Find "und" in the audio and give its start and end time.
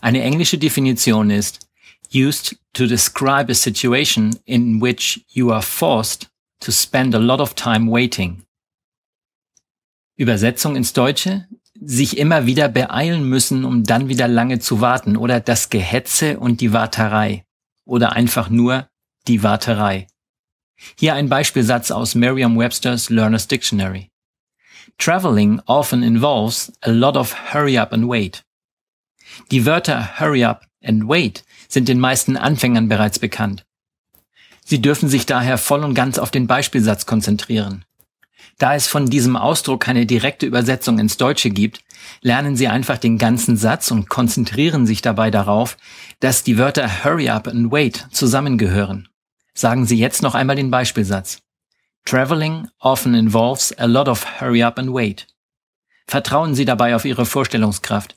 16.38-16.60, 35.84-35.94, 43.90-44.08